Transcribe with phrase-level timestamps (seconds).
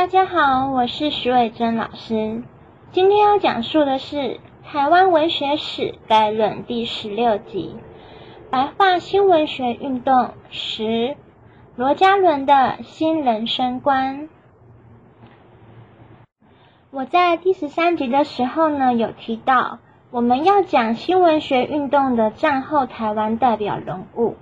[0.00, 2.42] 大家好，我是徐伟珍老师。
[2.90, 4.16] 今天要讲述的是
[4.64, 7.76] 《台湾文学史概论》第十六集
[8.50, 11.18] 《白话新文学运动十：
[11.76, 14.22] 罗家伦的新人生观》。
[16.90, 19.80] 我在第十三集的时候呢，有提到
[20.10, 24.36] 我们要讲新文学运动的战后台湾代表人物。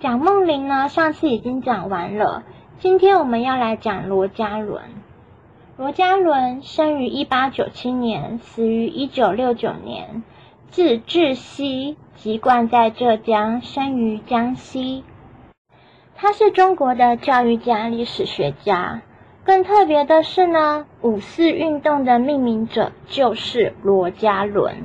[0.00, 2.42] 蒋梦麟呢，上次已经讲完了。
[2.78, 4.82] 今天我们要来讲罗家伦。
[5.78, 10.22] 罗家伦生于一八九七年，死于一九六九年，
[10.70, 15.04] 字志熙，籍贯在浙江，生于江西。
[16.16, 19.00] 他是中国的教育家、历史学家。
[19.42, 24.84] 更特别的是呢，五四运动的命名者就是罗家伦。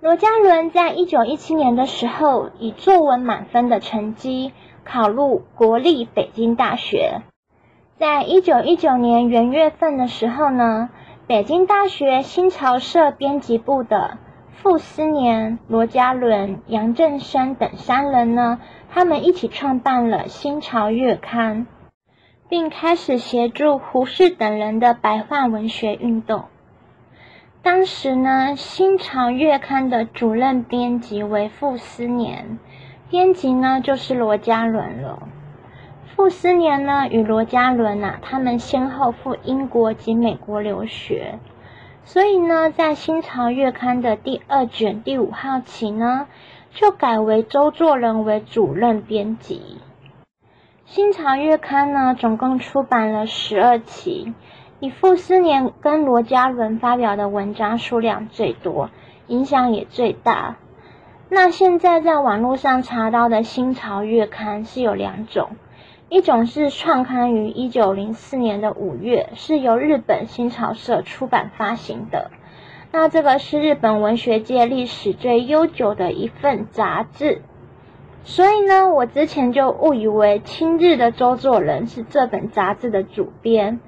[0.00, 4.52] 罗家伦在一九一七年的时候，以作文满分的成绩。
[4.84, 7.22] 考入国立北京大学，
[7.98, 10.90] 在一九一九年元月份的时候呢，
[11.26, 14.18] 北京大学新潮社编辑部的
[14.50, 21.66] 傅斯年、罗家伦、杨振声等三人呢，他们一起创办了《新潮月刊》，
[22.48, 26.44] 并开始协助胡适等人的白话文学运动。
[27.62, 32.58] 当时呢，《新潮月刊》的主任编辑为傅斯年。
[33.10, 35.28] 编辑呢，就是罗家伦了。
[36.14, 41.40] 傅斯年呢，与罗家伦啊，他们先后赴英国及美国留学，
[42.04, 46.28] 所以呢，在《新潮月刊》的第二卷第五号期呢，
[46.72, 49.78] 就改为周作人为主任编辑。
[50.84, 54.34] 《新潮月刊》呢，总共出版了十二期，
[54.78, 58.90] 以傅斯年跟罗家伦发表的文章数量最多，
[59.26, 60.58] 影响也最大。
[61.32, 65.50] 那现在在网络上查到的《新潮月刊》是有两种，
[66.08, 72.32] 一种是创刊于一九零四年的五月，是由日本新潮社出版发行的。
[72.90, 77.42] 那这个是日本文学界历史最悠久的一份杂志，
[78.24, 83.78] 所以呢，我之前就误以为亲日的周作人是这本杂志的主编。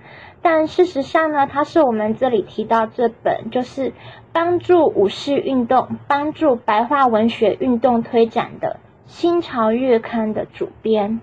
[0.44, 3.92] 但事实上呢，他是我们这里提到这本，就是
[4.32, 8.78] 帮助武士运动、帮助白话文学运动推展的
[9.10, 11.20] 《新潮月刊》的主编。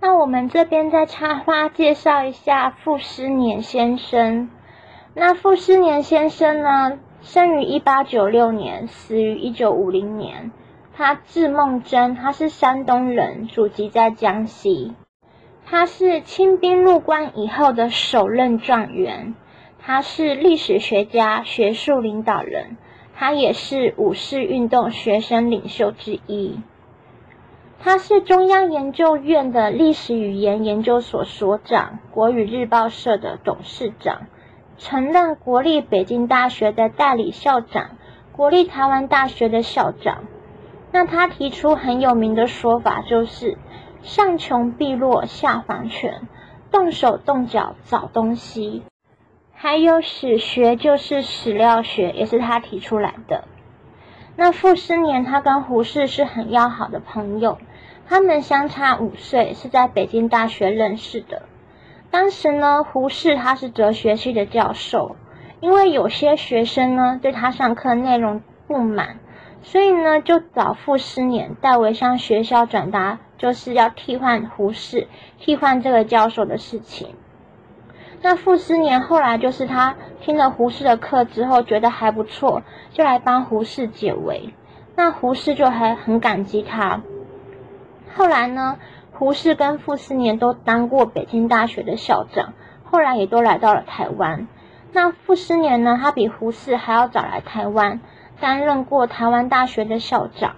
[0.00, 4.50] 那我们这边再插花介绍一下傅斯年先生。
[5.14, 10.50] 那傅斯年先生呢，生于一八九六年，死于一九五零年。
[10.92, 14.94] 他字梦真，他是山东人，祖籍在江西。
[15.64, 19.34] 他是清兵入关以后的首任状元，
[19.92, 22.76] 他是历史学家、学术领导人，
[23.16, 26.60] 他也是五四运动学生领袖之一。
[27.80, 34.28] 他是中央研究院的历史语言研究所所长，国语日报社的董事长，
[34.78, 37.96] 曾任国立北京大学的代理校长，
[38.30, 40.22] 国立台湾大学的校长。
[40.92, 43.58] 那他提出很有名的说法就是。
[44.02, 46.28] 上穷碧落下黄泉，
[46.70, 48.84] 动手动脚找东西。
[49.62, 53.44] 还有史学就是史料学，也是他提出来的。
[54.34, 57.58] 那傅斯年他跟胡适是很要好的朋友，
[58.08, 61.42] 他们相差五岁，是在北京大学认识的。
[62.10, 65.16] 当时呢，胡适他是哲学系的教授，
[65.60, 69.18] 因为有些学生呢对他上课内容不满，
[69.60, 73.18] 所以呢就找傅斯年代为向学校转达。
[73.36, 75.06] 就是要替换胡适，
[75.38, 77.14] 替换这个教授的事情。
[78.22, 84.52] 那傅斯年后来就是他听了胡适的课之后，觉得还不错，就来帮胡适解围。
[84.94, 87.00] 那胡适就还很感激他。
[88.14, 88.76] 后来呢，
[89.12, 92.52] 胡适跟傅斯年都当过北京大学的校长，
[92.84, 94.46] 后来也都来到了台湾。
[94.92, 98.00] 那傅斯年呢，他比胡适还要早来台湾，
[98.40, 100.56] 担任过台湾大学的校长。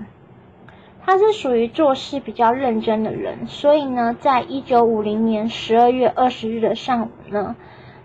[1.05, 7.57] 他是属于做事比较认真的人，所以呢，在一九五零年十二月二十日的上午呢，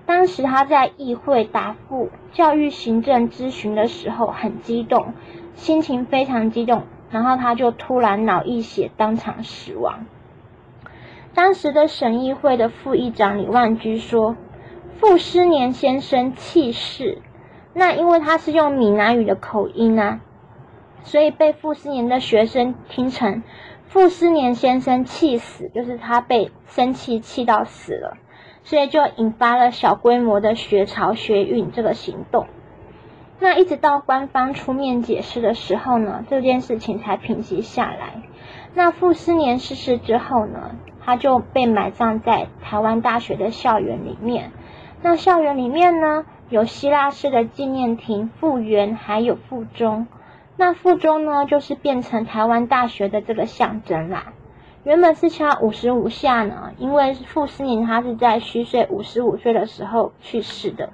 [0.07, 5.13] 当时他在议会答复教育行政咨询的时候很激动，
[5.53, 10.05] 心情非常激动，然后他就突然脑溢血，当场死亡。
[11.35, 14.35] 当时的省议会的副议长李万居说
[14.99, 17.19] ：“傅斯年先生气逝。”
[17.75, 20.21] 那因为他是用闽南语的口音啊。
[21.07, 23.41] 所以被傅斯年的学生听成
[23.85, 28.17] 傅斯年先生气死，就是他被生气气到死了，
[28.65, 32.47] 所以就引发了小规模的学潮学运这个行动。
[33.39, 38.21] 那一直到官方出面解释的时候呢，这件事情才平息下来。
[38.73, 40.75] 那傅斯年逝世之后呢，
[41.05, 44.51] 他就被埋葬在台湾大学的校园里面。
[45.01, 50.07] 那校园里面呢，有希腊式的纪念亭、复原，还有附中。
[50.57, 54.33] 那附中呢，就是变成台湾大学的这个象征啦。
[54.83, 60.89] 原本是敲五十五下呢，因为傅斯年他是在虚岁五十五岁的时候去世的。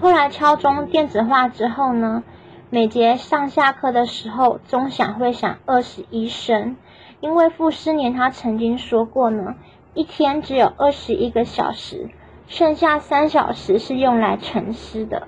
[0.00, 2.22] 后来敲钟电子化之后呢，
[2.70, 6.76] 每节上下课的时候钟响会响二十一声，
[7.20, 9.54] 因为傅斯年他曾经说过呢，
[9.94, 12.10] 一天只有二十一个小时，
[12.46, 15.26] 剩下三小时是用来沉思的。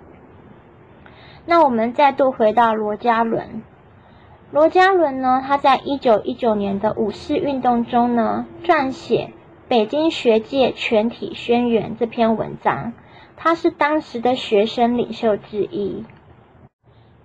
[1.49, 3.63] 那我们再度回到罗家伦。
[4.51, 9.31] 罗家伦呢，他在一九一九年的五四运动中呢，撰写
[9.69, 12.93] 《北京学界全体宣言》这篇文章。
[13.37, 16.05] 他是当时的学生领袖之一。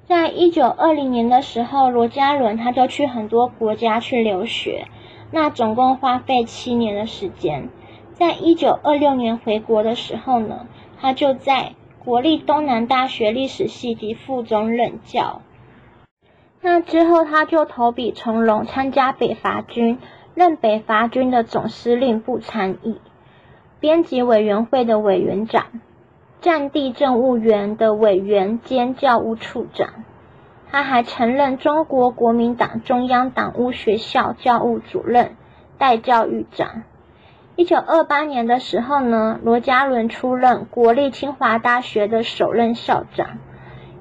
[0.06, 4.88] 在一九二零年的时候，罗家伦他就去很多国家去留学，
[5.32, 7.70] 那总共花费七年的时间。
[8.14, 10.68] 在一九二六年回国的时候呢，
[11.00, 11.74] 他就在。
[12.04, 15.42] 国立东南大学历史系及附中任教。
[16.60, 20.00] 那之后，他就投笔从戎，参加北伐军，
[20.34, 23.00] 任北伐军的总司令部参议、
[23.80, 25.68] 编辑委员会的委员长、
[26.40, 30.04] 战地政务员的委员兼教务处长。
[30.72, 35.36] 他还曾任中国国民党中央党务学校教务主任、
[35.78, 36.84] 代教育长。
[37.58, 43.38] 一九二八年的时候呢，罗家伦出任国立清华大学的首任校长。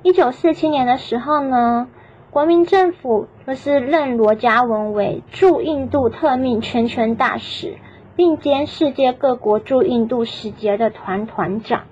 [0.03, 1.89] 一九四七年的时候呢，
[2.31, 7.75] 国民政府就是任罗家文为驻印度特命全权大使，
[8.15, 11.83] 并兼世界各国驻印度使节的团团长。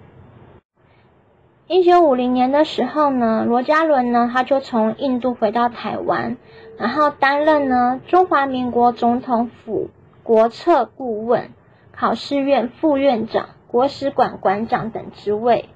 [1.66, 6.38] 一九五零年的时候呢，罗家伦呢他就从印度回到台湾，
[6.78, 9.90] 然后担任呢中华民国总统府。
[10.28, 11.52] 国策顾问、
[11.90, 15.70] 考试院副院长、国史馆馆长等职位。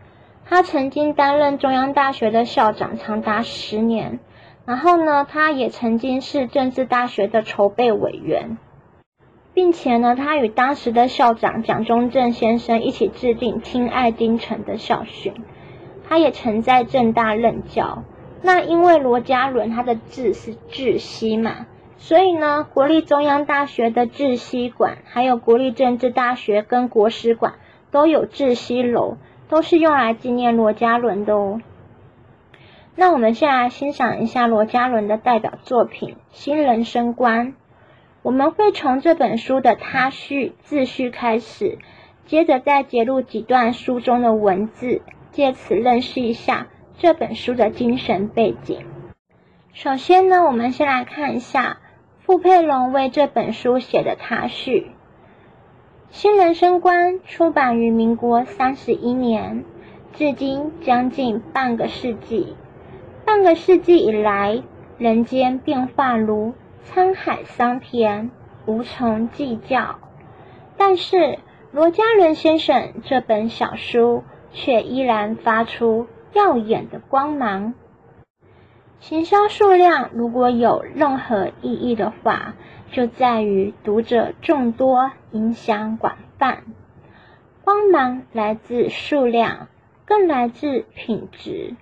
[0.45, 4.19] 他曾经担任中央大学的校长长达十年。
[4.67, 8.59] 然后呢，他也曾经是政治大学的筹备委员，
[9.55, 15.33] 并且呢，他与当时的校长蒋中正先生一起制定“亲爱丁城”的校训。
[16.07, 18.05] 他也曾在政大任教。
[18.43, 21.69] 那因为罗家伦他的字是志熙嘛。
[22.05, 27.55] 所以呢，国立中央大学的志熙馆，还有国立政治大学跟国史馆
[27.93, 29.19] 都有志熙楼，
[29.49, 31.61] 都是用来纪念罗家伦的哦。
[32.97, 37.53] 那我们先来欣赏一下罗家伦的代表作品《新人生观》。
[38.23, 41.79] 我们会从这本书的他序、自序开始，
[42.27, 46.67] 接着再揭露几段书中的文字，借此认识一下
[46.99, 48.81] 这本书的精神背景。
[49.73, 51.79] 首先呢，我们先来看一下。
[52.25, 54.81] 傅佩龙为这本书写的他序，
[56.11, 59.65] 《新人生观》出版于民国三十一年，
[60.13, 62.55] 至今将近半个世纪。
[63.25, 64.63] 半个世纪以来，
[64.99, 66.55] 人间变化如
[66.87, 68.31] 沧海桑田，
[68.67, 69.99] 无从计较。
[70.77, 71.41] 但是
[71.73, 74.23] 罗家伦先生这本小书
[74.53, 77.75] 却依然发出耀眼的光芒。
[79.03, 82.55] 行销数量如果有任何意义的话，
[82.93, 86.63] 就在于读者众多、影响广泛。
[87.65, 89.67] 光芒来自数量，
[90.05, 91.75] 更来自品质。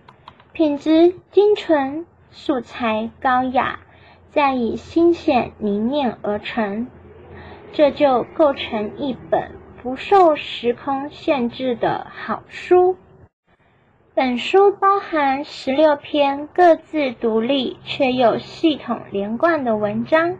[0.55, 3.81] 品质精纯，素材高雅，
[4.31, 6.87] 再以新鲜凝练而成，
[7.75, 9.53] 这就构成一本
[9.83, 12.97] 不受时空限制的好书。
[14.21, 20.37] 本书包含十六篇各自独立却又系统连贯的文章，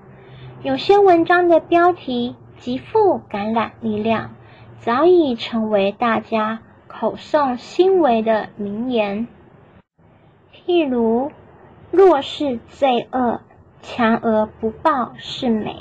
[0.63, 4.33] 有些文章的标题极富感染力量，
[4.81, 9.27] 早已成为大家口诵心为的名言。
[10.53, 11.33] 譬如
[11.91, 13.41] “弱是罪恶，
[13.81, 15.75] 强而不暴是美”，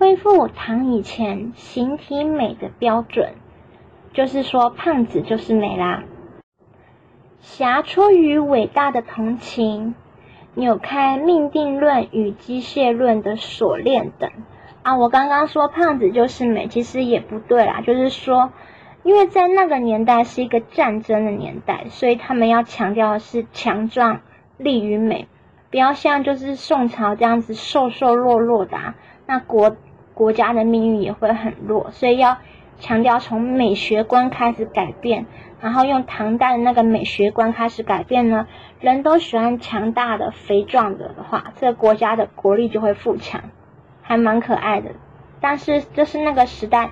[0.00, 3.34] 恢复唐以前形体美的标准，
[4.12, 6.02] 就是说胖子就是美啦。
[7.40, 9.94] 侠出于伟大的同情，
[10.54, 14.30] 扭开命定论与机械论的锁链等
[14.82, 14.96] 啊！
[14.96, 17.82] 我刚刚说胖子就是美，其实也不对啦。
[17.86, 18.52] 就是说，
[19.02, 24.22] 因为在那个年代是一个战争的年代，所以他们要强调的是强壮、
[24.56, 25.28] 力与美，
[25.70, 28.94] 不要像就是宋朝这样子瘦瘦弱弱的，
[29.26, 29.76] 那国
[30.14, 31.90] 国家的命运也会很弱。
[31.90, 32.38] 所以要
[32.78, 35.26] 强调从美学观开始改变。
[35.58, 38.46] 然后用唐代的那个美学观开始改变呢，
[38.78, 43.40] 人都喜欢强大的、肥壮的的话，这个国家的国力就会富强，
[44.02, 44.90] 还蛮可爱的。
[45.40, 46.90] 但是这是那个时代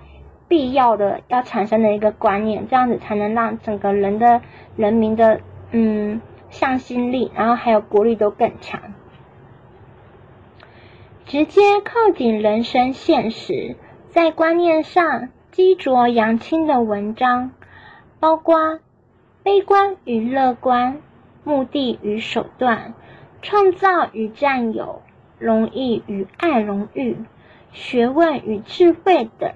[0.49, 4.41] 必要的要产生的一个观念，这样子才能让整个人的
[4.77, 8.81] 人民的嗯向心力，然后还有国力都更强。
[11.27, 13.77] 直接靠近人生现实，
[14.09, 17.53] 在观念上激浊扬清的文章，
[18.19, 18.81] 包括
[19.45, 21.01] 悲观与乐观、
[21.45, 22.95] 目的与手段、
[23.41, 25.03] 创造与占有、
[25.39, 27.19] 容易与爱荣誉、
[27.71, 29.53] 学问与智慧等。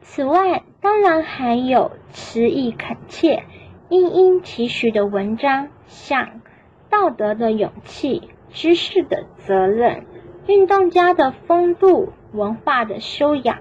[0.00, 3.42] 此外，当然还有词意恳切、
[3.90, 6.40] 殷殷期许的文章，像
[6.88, 10.06] 道德的勇气、知识的责任、
[10.46, 13.58] 运动家的风度、文化的修养。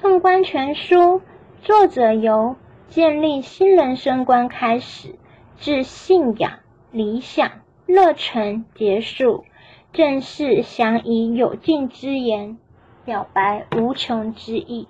[0.00, 1.22] 纵观全书，
[1.62, 2.54] 作者由
[2.86, 5.16] 建立新人生观开始，
[5.56, 6.60] 至信仰、
[6.92, 7.50] 理想、
[7.84, 9.42] 热忱结束，
[9.92, 12.58] 正是想以有尽之言。
[13.04, 14.86] 表白无穷之意。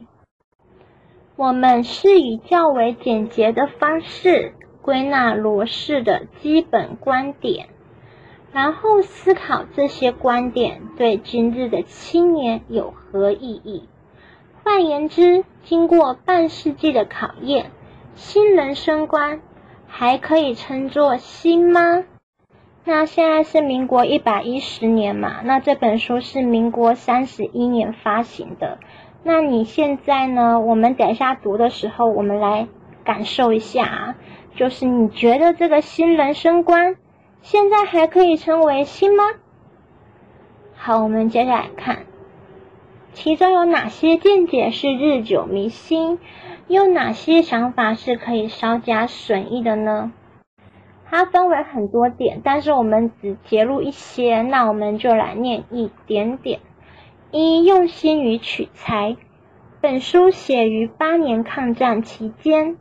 [1.36, 7.68] 我们是以较为简洁的方式归纳罗氏的基本观点，
[8.52, 13.88] 然后思考这些观点对今日的青年有何意义。
[14.68, 17.70] 换言之，经过半世纪的考验，
[18.14, 19.40] 新人生观
[19.86, 22.04] 还可以称作新吗？
[22.84, 25.40] 那现在是民国一百一十年嘛？
[25.42, 28.78] 那这本书是民国三十一年发行的。
[29.22, 30.60] 那你现在呢？
[30.60, 32.68] 我们等一下读的时候，我们来
[33.04, 34.16] 感受一下啊。
[34.54, 36.96] 就是你觉得这个新人生观
[37.40, 39.24] 现在还可以称为新吗？
[40.76, 42.04] 好，我们接下来看，
[43.12, 46.18] 其中有哪些见解是日久弥新，
[46.68, 50.12] 有哪些想法是可以稍加损益的呢？
[51.10, 56.60] 它分为很多点，但是我们只截录一些，那我们就来念一点点。
[57.30, 59.16] 一、用心于取材。
[59.80, 62.76] 本书写于八年抗战期间，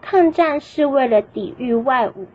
[0.00, 2.26] 抗战是为了抵御外侮，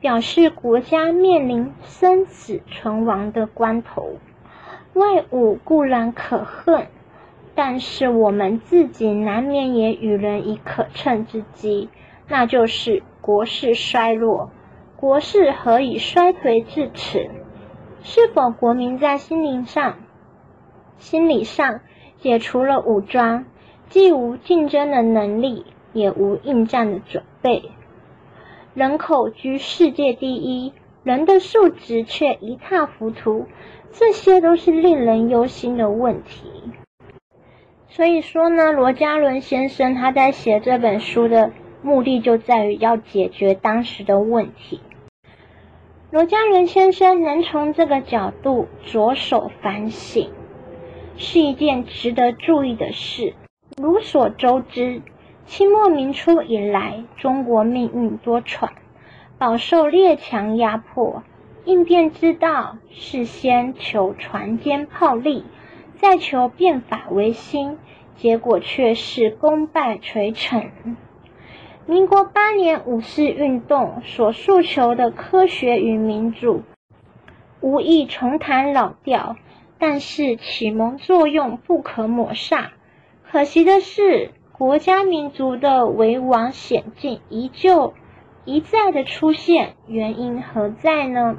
[0.00, 4.16] 表示国家面临生死存亡的关头。
[4.98, 6.88] 外侮固然可恨，
[7.54, 11.88] 但是我们自己难免也与人以可乘之机，
[12.28, 14.50] 那就是国势衰落。
[14.96, 17.30] 国势何以衰颓至此？
[18.02, 19.96] 是否国民在心灵上、
[20.98, 21.80] 心理上
[22.18, 23.44] 解除了武装，
[23.88, 27.70] 既无竞争的能力，也无应战的准备？
[28.74, 33.46] 人口居世界第一，人的素质却一塌糊涂，
[33.92, 36.50] 这些都是令人忧心的问题。
[37.88, 41.50] 所以说呢，罗家伦先生他在写这本书的
[41.82, 44.80] 目的，就在于要解决当时的问题。
[46.10, 50.30] 罗家伦先生能从这个角度着手反省，
[51.16, 53.34] 是一件值得注意的事。
[53.76, 55.02] 如所周知，
[55.44, 58.68] 清末民初以来，中国命运多舛，
[59.38, 61.22] 饱受列强压迫，
[61.68, 65.44] 应变之道是先求船坚炮利，
[65.96, 67.76] 再求变法维新，
[68.16, 70.70] 结果却是功败垂成。
[71.84, 76.62] 民国八年五四运动所诉求的科学与民主，
[77.60, 79.36] 无意重弹老调，
[79.78, 82.68] 但是启蒙作用不可抹煞。
[83.30, 87.92] 可惜的是，国家民族的危亡险境依旧
[88.46, 91.36] 一再的出现，原因何在呢？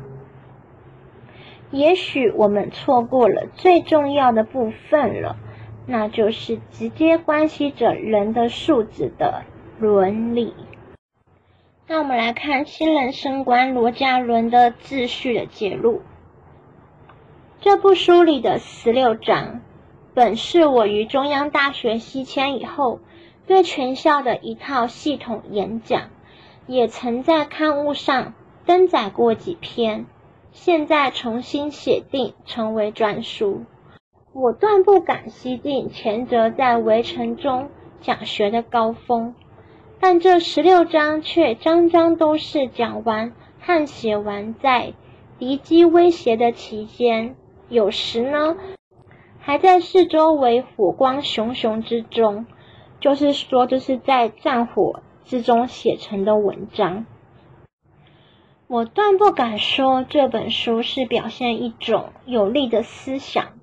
[1.71, 5.38] 也许我们错过了最重要的部分了，
[5.85, 9.43] 那就是直接关系着人的素质的。
[9.81, 10.53] 伦理。
[11.88, 16.01] 那我们来看新人生观罗家伦的秩序的揭露。
[17.61, 19.61] 这部书里的十六章，
[20.13, 22.99] 本是我于中央大学西迁以后，
[23.47, 26.09] 对全校的一套系统演讲，
[26.67, 28.33] 也曾在刊物上
[28.65, 30.07] 登载过几篇，
[30.51, 33.63] 现在重新写定成为专书。
[34.34, 37.70] 我断不敢西进前者在围城中
[38.01, 39.36] 讲学的高峰。
[40.00, 44.94] 但这十六章却章章都是讲完和写完在
[45.38, 47.36] 敌机威胁的期间，
[47.68, 48.56] 有时呢
[49.39, 52.46] 还在四周围火光熊熊之中，
[53.01, 57.06] 就是说这是在战火之中写成的文章。
[58.69, 63.53] 我断不敢说这本书是表现一种有力的思想。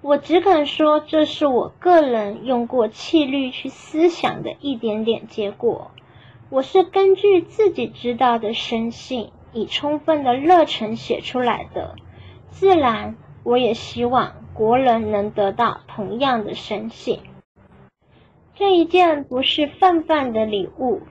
[0.00, 5.90] 我只敢说，这是我个人用过气律去思想的一点点结果。
[6.48, 11.96] 我是根据自己知道的生性，以充分的热忱写出来的。
[12.48, 17.20] 自然，我也希望国人能得到同样的深信。
[18.54, 21.02] 这一件不是泛泛的礼物，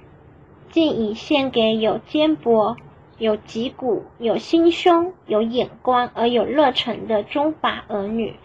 [0.72, 2.76] 竟已献给有肩膊、
[3.18, 8.36] 有脊骨、有心胸、有眼光而有热忱的中法儿女，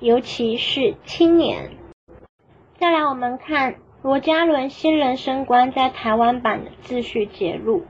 [0.00, 1.72] 尤其是青年。
[2.78, 7.84] 再来，我们看罗家伦新人生观在台湾版的自序节录。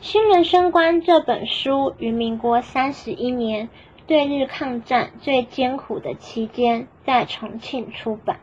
[0.00, 3.70] 新人生观这本书于民国三十一年
[4.06, 8.40] 对日抗战最艰苦的期间，在重庆出版。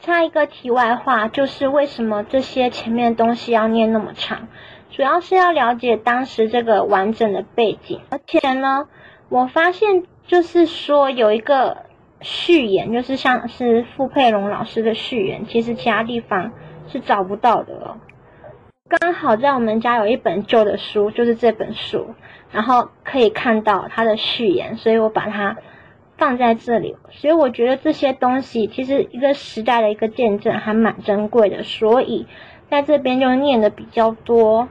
[0.00, 4.48] 插一个题外话，就是为什么这些前面东西要念那么长？
[4.96, 8.00] 主要是要了解当时这个完整的背景。
[8.08, 8.88] 而且呢，
[9.28, 11.84] 我发现就是说有一个
[12.22, 16.52] 序言，就是像是傅佩荣老师的序言，其实其他地方
[16.88, 17.98] 是找不到的了。
[18.88, 22.14] 刚好在我们家有一本旧的书，就是这本书，
[22.50, 25.58] 然后可以看到它的序言，所以我把它
[26.16, 26.96] 放在这里。
[27.10, 32.26] 所以我觉得这些东西其实一个时代的一个见证，还蛮珍贵的，所以
[32.70, 34.68] 在这边就念的比较多。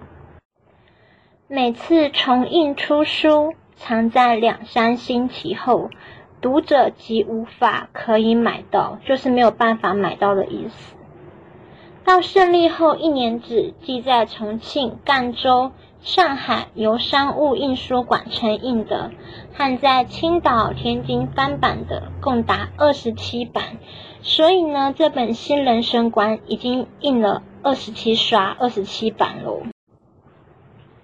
[1.47, 5.91] 每次重印出书，常在两三星期后，
[6.41, 10.95] 读者即无法可以买到，就是没有办法买到的意思。
[12.03, 15.71] 到胜利后一年止，即在重庆、赣州、
[16.01, 19.11] 上海由商务印书馆承印的，
[19.53, 23.77] 和在青岛、天津翻版的，共达二十七版。
[24.23, 29.61] 所以呢，这本《新人生观》已经印了二十七刷、二十七版喽。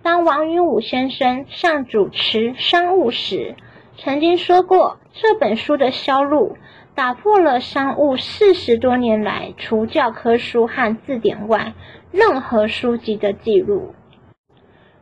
[0.03, 3.55] 当王云武先生上主持商务时，
[3.97, 6.57] 曾经说过，这本书的销路。
[6.93, 11.73] 打破了商务四十多年来除教科书和字典外
[12.11, 13.95] 任何书籍的记录。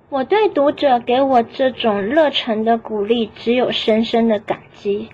[0.09, 5.09] 我对读者给我这种热忱的鼓励，只有深深的感激。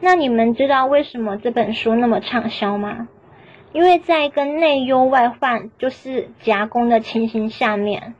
[0.00, 3.08] 那你们知道为什么这本书那么畅销吗？
[3.72, 8.14] 因为在一个内忧外患，就是夹攻的情形下面，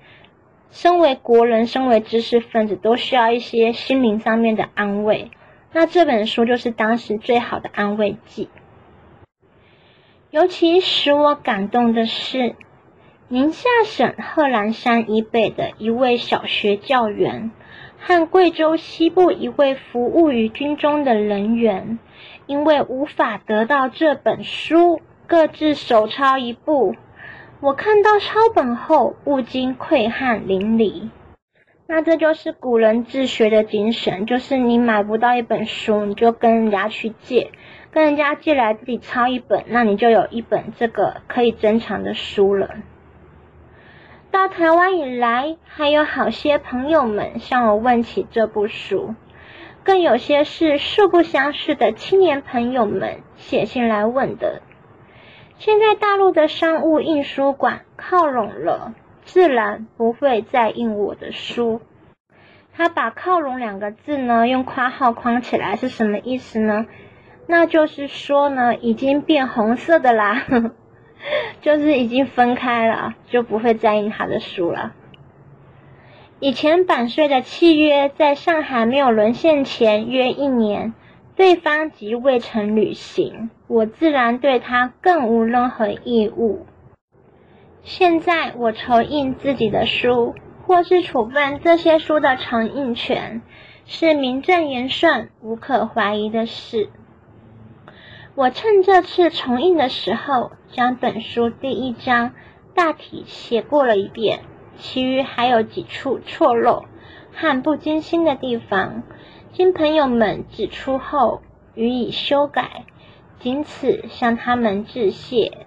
[0.74, 5.30] 身为国人，身为知识分子，都需要一些心灵上面的安慰。
[5.72, 8.48] 那这本书就是当时最好的安慰剂。
[10.32, 12.56] 尤其使我感动的是，
[13.28, 17.52] 宁夏省贺兰山以北的一位小学教员，
[18.00, 22.00] 和贵州西部一位服务于军中的人员，
[22.46, 26.96] 因为无法得到这本书，各自手抄一部。
[27.64, 31.08] 我看到抄本后，不禁愧汗淋漓。
[31.86, 37.52] 那这就是古人自学的精神，就是你买不到一本书，你就跟人家去借，
[37.90, 42.68] 跟人家借来自己抄一本，那你就有一本这个可以珍藏的书了。
[44.30, 49.14] 到台湾以来，还有好些朋友们向我问起这部书，
[49.82, 54.60] 更有些是素不相识的青年朋友们写信来问的。
[55.58, 58.94] 现在大陆的商务印书馆靠拢了。
[59.24, 61.80] 自然不会再印我的书。
[62.74, 66.84] 他把“靠拢”两个字呢用括号框起来是什么意思呢？
[67.46, 70.44] 那就是说呢，已经变红色的啦，
[71.62, 74.92] 就是已经分开了，就不会再印他的书了。
[76.38, 80.92] 以前版税的契约在上海没有沦陷前约一年，
[81.36, 86.64] 对方即未曾履行，我自然对他更无任何义务。
[87.82, 93.42] 现在我筹印自己的书，或是处分这些书的承印权，
[93.84, 96.88] 是名正言顺、无可怀疑的事。
[98.36, 102.32] 我趁这次重印的时候，将本书第一章
[102.74, 104.40] 大体写过了一遍，
[104.76, 106.84] 其余还有几处错漏
[107.32, 109.02] 和不精心的地方，
[109.56, 111.40] 经朋友们指出后
[111.76, 112.86] 予以修改，
[113.38, 115.66] 仅此向他们致谢。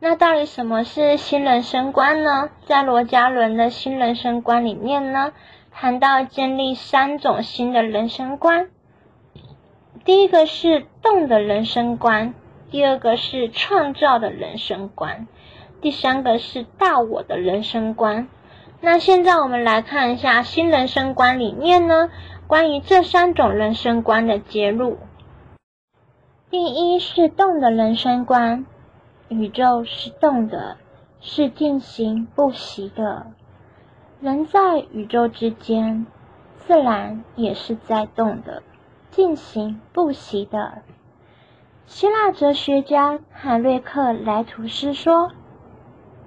[0.00, 2.48] 那到底什么是新人生观呢？
[2.64, 5.34] 在罗家伦的新人生观里面呢，
[5.72, 8.70] 谈到建立三种新的人生观。
[10.06, 12.32] 第一个是动的人生观，
[12.70, 15.28] 第二个是创造的人生观，
[15.82, 18.26] 第三个是大我的人生观。
[18.80, 22.10] 那现在我们来看一下新人生观里面呢，
[22.48, 24.96] 关于这三种人生观的揭露。
[26.48, 28.64] 第一是动的人生观。
[29.28, 30.78] 宇宙是动的，
[31.20, 33.26] 是进行不息的。
[34.22, 36.06] 人在宇宙之间，
[36.56, 38.62] 自然也是在动的，
[39.10, 40.80] 进行不息的。
[41.84, 45.32] 希腊哲学家海瑞克莱图斯说：“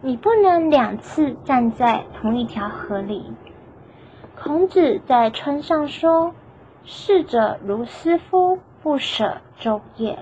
[0.01, 3.33] 你不能两次站在同一条河里。”
[4.43, 6.33] 孔子在村上说
[6.83, 10.17] ：“逝者如斯夫，不舍昼夜。”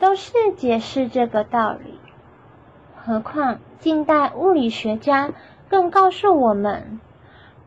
[0.00, 2.00] 都是解释这个道理。
[2.96, 5.30] 何况近代物理学家
[5.68, 7.00] 更告诉我们，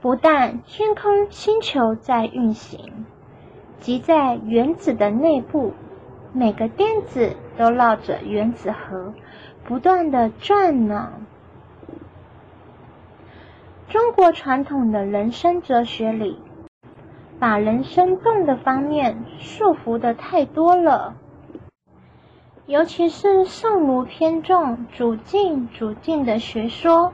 [0.01, 3.05] 不但天空星球在运行，
[3.79, 5.73] 即在原子的内部，
[6.33, 9.13] 每个电子都绕着原子核
[9.63, 11.13] 不断的转呢。
[13.87, 16.39] 中国传统的人生哲学里，
[17.39, 21.13] 把人生动的方面束缚的太多了，
[22.65, 27.13] 尤其是圣儒偏重主静主静的学说，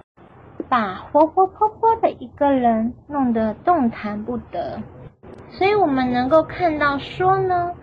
[0.70, 4.82] 把活活泼泼的一个人弄得动弹不得。
[5.50, 7.74] 所以我们能够看到说呢，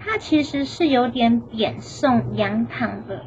[0.00, 3.22] 它其实是有点贬宋扬唐的，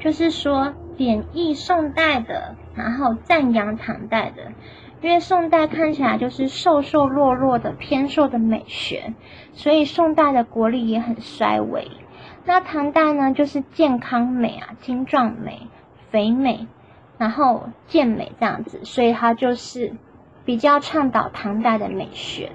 [0.00, 0.74] 就是说。
[0.98, 4.52] 贬义宋代的，然后赞扬唐代的，
[5.00, 9.14] 因为宋代看起来就是瘦瘦弱弱的偏瘦的美学，
[9.52, 11.88] 所以宋代的国力也很衰微。
[12.44, 15.68] 那唐代呢，就是健康美啊，精壮美、
[16.10, 16.66] 肥美，
[17.16, 19.92] 然后健美这样子，所以它就是
[20.44, 22.50] 比较倡导唐代的美学。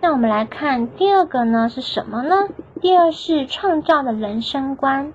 [0.00, 2.48] 那我们来看第二个呢是什么呢？
[2.80, 5.12] 第二是创造的人生观。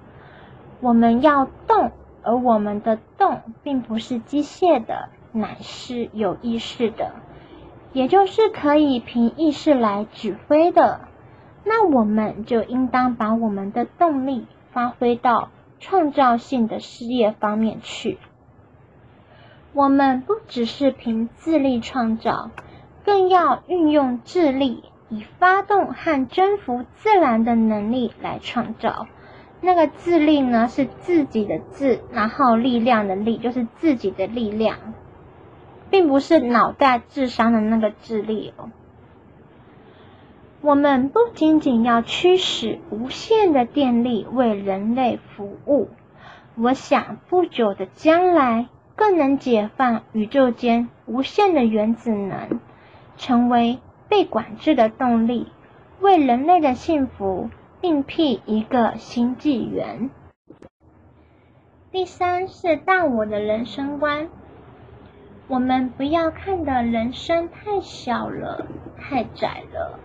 [0.80, 1.92] 我们要动，
[2.24, 7.13] 而我们的动并不是机械的，乃是有意识的，
[7.94, 11.02] 也就是可以凭意识来指挥的。
[11.63, 18.18] 那我们就应当把我们的动力发挥到创造性的事业方面去。
[19.74, 22.52] 我们不只是凭自力创造，
[23.04, 29.08] 更要运用智力，以发动和征服自然的能力来创造。
[29.60, 34.78] 那个自力呢，是自己的自，然后力量的力，就是自己的力量，
[35.89, 38.70] 并不是脑袋智商的那个智力哦。
[40.62, 45.89] 我们不仅仅要驱使无限的电力为人类服务，
[46.56, 52.60] 我想不久的将来更能解放宇宙间无限的原子能，
[53.17, 55.48] 成为被管制的动力，
[56.00, 57.50] 为人类的幸福。
[57.80, 60.10] 另辟一个新纪元。
[61.92, 64.30] 第三是大我的人生观，
[65.48, 68.66] 我们不要看的人生太小了，
[68.98, 70.00] 太窄了。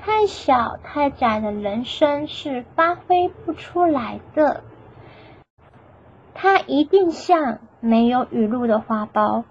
[0.00, 4.62] 太小太窄的人生是发挥不出来的，
[6.32, 9.44] 它一定像没有雨露的花苞，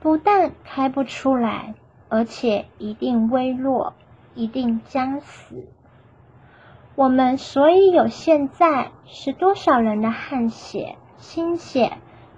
[0.00, 1.74] 不但开不出来，
[2.08, 3.94] 而且一定微弱，
[4.34, 5.68] 一定将死。
[6.96, 11.92] 我们所以有现在，是多少人的汗血、心血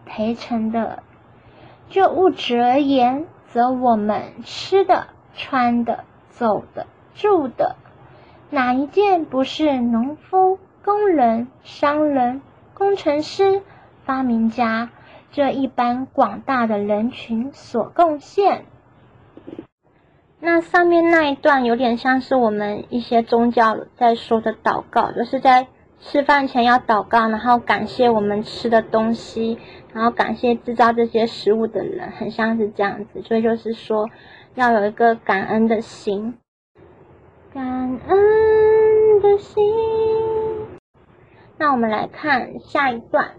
[0.04, 1.04] 陪成的。
[1.88, 7.76] 就物质而言，则我们吃的、穿的、走的、住的，
[8.50, 12.42] 哪一件不是农夫、工人、商人、
[12.74, 13.62] 工程师、
[14.04, 14.90] 发明家
[15.30, 18.64] 这一般广大的人群所贡献？
[20.40, 25.66] 那上面那一段有点像是我们一些宗教在说的祷告，就是在
[26.00, 29.58] 吃饭前要祷告，然后感谢我们吃的东西，
[29.92, 33.20] 然后感谢制造这些食物的人，很像是这样子。
[33.22, 34.08] 所以就是说
[34.54, 36.38] 要有一个感恩的心，
[37.52, 37.64] 感
[38.06, 39.64] 恩的心。
[41.58, 43.32] 那我们来看下一段，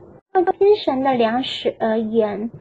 [0.58, 2.52] 精神的粮食而言。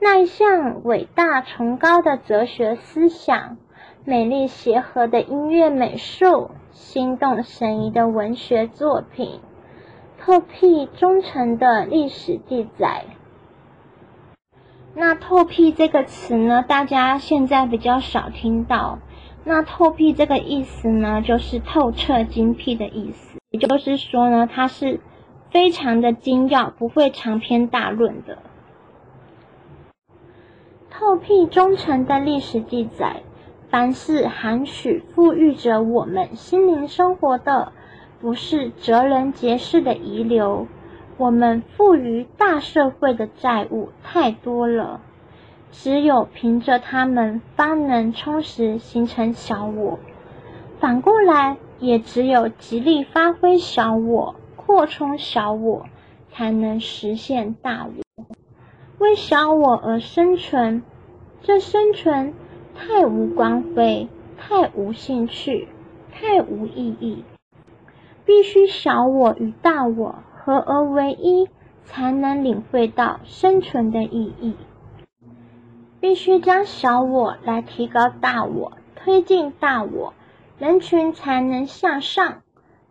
[0.00, 3.56] 那一项伟大崇高的哲学思想，
[4.04, 9.40] 美丽协和的音乐美术，心动神怡的文学作品，
[10.20, 13.06] 透辟忠诚的历史记载。
[14.94, 19.00] 那透辟这个词呢，大家现在比较少听到。
[19.44, 25.00] 那透辟这个意思呢，就是透彻精辟的意思，也就是说呢，它是
[25.50, 28.38] 非常的精要，不会长篇大论的。
[30.98, 33.22] 透辟忠诚的历史记载，
[33.70, 37.70] 凡是含蓄富裕着我们心灵生活的，
[38.20, 40.66] 不是哲人杰士的遗留。
[41.16, 45.00] 我们赋予大社会的债务太多了，
[45.70, 50.00] 只有凭着他们，方能充实形成小我。
[50.80, 55.86] 反过来，也只有极力发挥小我，扩充小我，
[56.32, 58.07] 才能实现大我。
[58.98, 60.82] 为小我而生存，
[61.40, 62.34] 这生存
[62.74, 65.68] 太无光辉，太无兴趣，
[66.10, 67.22] 太无意义。
[68.24, 71.48] 必须小我与大我合而为一，
[71.84, 74.56] 才能领会到生存的意义。
[76.00, 80.12] 必须将小我来提高大我，推进大我，
[80.58, 82.42] 人群才能向上。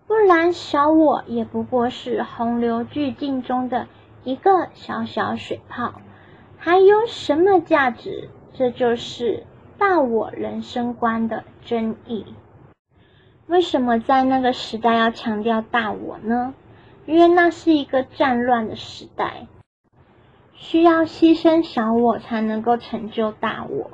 [0.07, 3.87] 不然，小我也不过是洪流巨境中的
[4.27, 6.01] 一个小小水泡，
[6.57, 8.27] 还有什么价值？
[8.51, 9.45] 这就是
[9.77, 12.25] 大我人生观的真意。
[13.45, 16.53] 为什么在那个时代要强调大我呢？
[17.05, 19.47] 因为那是一个战乱的时代，
[20.53, 23.91] 需要牺牲小我才能够成就大我。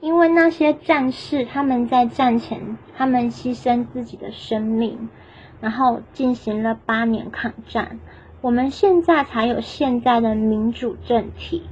[0.00, 5.08] 因为那些战士他们在战前，他们牺牲自己的生命，
[5.60, 7.98] 然后进行了八年抗战，
[8.42, 11.62] 我们现在才有现在的民主政体。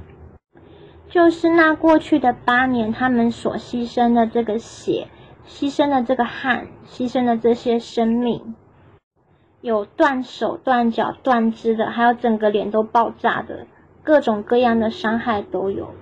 [1.09, 5.07] 就是那过去的八年，他们所牺牲的这个血。
[5.47, 8.55] 牺牲的这个汗，牺牲的这些生命，
[9.59, 13.67] 有断手断脚断肢的，还有整个脸都爆炸的，
[14.01, 15.93] 各种各样的伤害都有。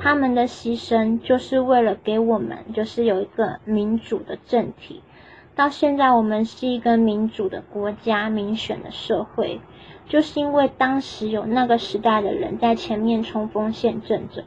[0.00, 5.02] 他们的牺牲就是为了给我们，就是有一个民主的政体。
[5.54, 9.60] 到现在，我们是一个民主的国家，民选的社会，
[10.08, 14.44] 就是因为当时有那个时代的人在前面冲锋陷阵着。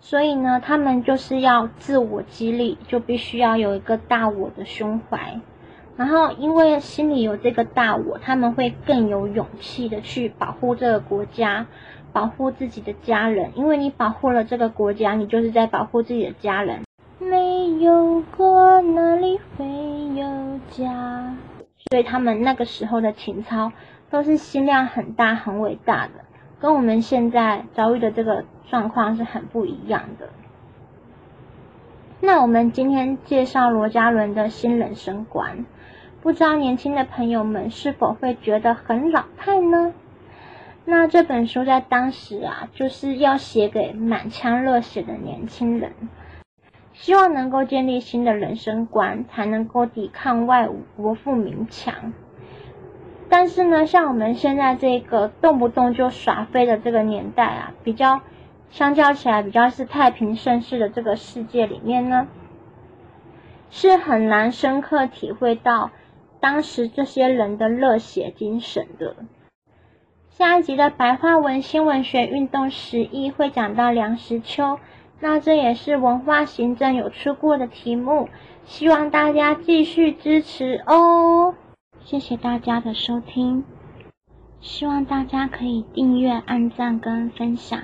[0.00, 5.40] 所以呢，他们就是要自我激励，就必须要有一个大我的胸怀。
[5.96, 11.66] 然后，因为心里有这个大我，他们会更有勇气的去保护这个国家，
[12.12, 13.52] 保护自己的家人。
[13.54, 16.80] 因为你保护了这个国家，你就是在保护自己的家人。
[17.20, 19.64] 没有国，哪里会
[20.18, 21.36] 有家？
[21.90, 23.70] 所以他们那个时候的情操
[24.12, 26.12] 都是心量很大、很伟大的。
[26.60, 30.28] 跟我们现在遭遇的这个状况是很不一样的。
[32.20, 35.64] 那我们今天介绍罗家伦的新人生观，
[36.20, 39.92] 不知道年轻的朋友们是否会觉得很老派呢？
[40.84, 45.92] 那这本书在当时啊，就是要写给满腔热血的年轻人，
[46.92, 52.12] 希望能够建立新的人生观，才能够抵抗外侮国富民强。
[53.32, 58.20] 但是呢，像我们现在这个动不动就耍飞的这个年代啊，比较
[58.68, 62.28] 相较起来，比较是太平盛世的这个世界里面呢，
[63.70, 65.90] 是很难深刻体会到
[66.40, 69.16] 当时这些人的热血精神的。
[70.28, 74.78] 下一集的白话文新闻学运动十一会讲到梁实秋，
[75.20, 78.28] 那这也是文化行政有出过的题目，
[78.66, 81.54] 希望大家继续支持哦。
[82.00, 83.64] 谢谢大家的收听，
[84.60, 87.80] 希望大家可以订阅、按赞跟分享。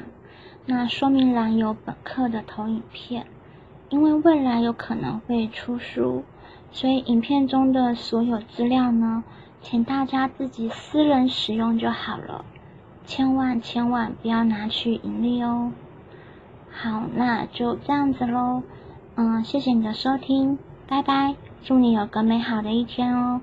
[0.66, 3.26] 那说明栏有本课的投影片，
[3.88, 6.24] 因为未来有可能会出书，
[6.70, 9.24] 所以影片中的所有资料呢，
[9.62, 12.44] 请大家自己私人使用就好了，
[13.06, 15.72] 千万千万不要拿去盈利哦。
[16.70, 18.62] 好，那就这样子喽。
[19.14, 23.40] 嗯，谢谢你的收听，拜拜，祝你有个美好的一天哦。